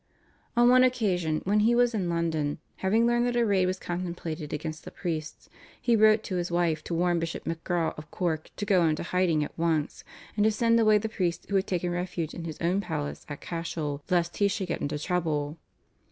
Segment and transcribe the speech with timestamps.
[0.57, 4.51] On one occasion when he was in London, having learned that a raid was contemplated
[4.51, 5.47] against the priests,
[5.79, 9.43] he wrote to his wife to warn Bishop MacCragh of Cork to go into hiding
[9.43, 10.03] at once,
[10.35, 13.41] and to send away the priests who had taken refuge in his own palace at
[13.41, 15.59] Cashel lest he should get into trouble.